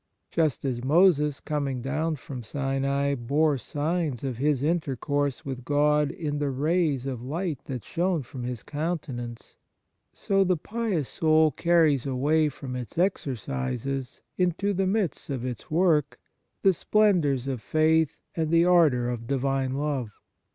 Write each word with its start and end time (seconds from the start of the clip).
Just 0.31 0.65
as 0.65 0.83
Moses, 0.83 1.39
coming 1.39 1.79
down 1.83 2.15
from 2.15 2.41
Sinai, 2.41 3.13
bore 3.13 3.59
signs 3.59 4.23
of 4.23 4.37
His 4.37 4.63
intercourse 4.63 5.45
with 5.45 5.63
God 5.63 6.09
in 6.09 6.39
the 6.39 6.49
rays 6.49 7.05
of 7.05 7.21
light 7.21 7.59
that 7.65 7.83
shone 7.83 8.23
from 8.23 8.41
his 8.43 8.63
counten 8.63 9.23
ance, 9.23 9.57
so 10.11 10.43
the 10.43 10.57
pious 10.57 11.07
soul 11.07 11.51
carries 11.51 12.07
away 12.07 12.49
from 12.49 12.75
its 12.75 12.97
exercises 12.97 14.23
into 14.39 14.73
the 14.73 14.87
midst 14.87 15.29
of 15.29 15.45
its 15.45 15.69
work 15.69 16.17
the 16.63 16.73
splendours 16.73 17.47
of 17.47 17.61
faith 17.61 18.17
and 18.35 18.49
the 18.49 18.65
ardour 18.65 19.07
of 19.07 19.27
divine 19.27 19.75
love. 19.75 20.09